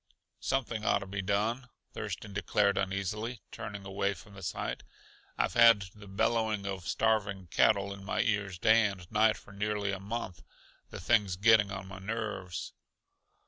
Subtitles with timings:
[0.39, 4.81] "Something ought to be done," Thurston declared uneasily, turning away from the sight.
[5.37, 9.91] "I've had the bellowing of starving cattle in my ears day and night for nearly
[9.91, 10.41] a month.
[10.89, 12.73] The thing's getting on my nerves."